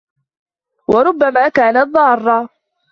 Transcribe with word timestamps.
وَرُبَّمَا 0.87 1.49
كَانَتْ 1.49 1.87
ضَارَّةً 1.87 2.49